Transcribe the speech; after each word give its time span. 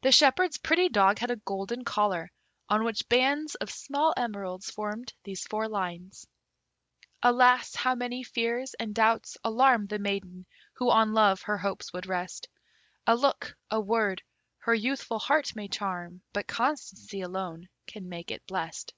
The 0.00 0.10
shepherd's 0.10 0.56
pretty 0.56 0.88
dog 0.88 1.18
had 1.18 1.30
a 1.30 1.36
golden 1.36 1.84
collar, 1.84 2.32
on 2.70 2.82
which 2.82 3.06
bands 3.10 3.56
of 3.56 3.70
small 3.70 4.14
emeralds 4.16 4.70
formed 4.70 5.12
these 5.24 5.46
four 5.46 5.68
lines: 5.68 6.26
Alas! 7.22 7.74
how 7.74 7.94
many 7.94 8.22
fears 8.22 8.72
and 8.72 8.94
doubts 8.94 9.36
alarm 9.44 9.86
The 9.88 9.98
maiden 9.98 10.46
who 10.76 10.90
on 10.90 11.12
love 11.12 11.42
her 11.42 11.58
hopes 11.58 11.92
would 11.92 12.06
rest; 12.06 12.48
A 13.06 13.14
look, 13.14 13.54
a 13.70 13.78
word, 13.82 14.22
her 14.60 14.74
youthful 14.74 15.18
heart 15.18 15.54
may 15.54 15.68
charm, 15.68 16.22
But 16.32 16.46
constancy 16.48 17.20
alone 17.20 17.68
can 17.86 18.08
make 18.08 18.30
it 18.30 18.46
blest. 18.46 18.94